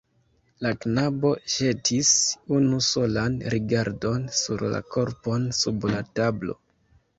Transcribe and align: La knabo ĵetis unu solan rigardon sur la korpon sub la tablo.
La 0.65 0.69
knabo 0.85 1.33
ĵetis 1.55 2.13
unu 2.57 2.81
solan 2.87 3.37
rigardon 3.57 4.27
sur 4.41 4.67
la 4.75 4.83
korpon 4.99 5.49
sub 5.61 5.89
la 5.95 6.05
tablo. 6.21 6.61